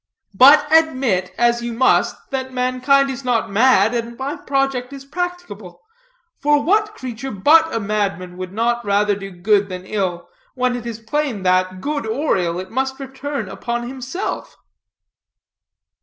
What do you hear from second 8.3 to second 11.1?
would not rather do good than ill, when it is